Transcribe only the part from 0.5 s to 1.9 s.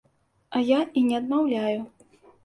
А я і не адмаўляю.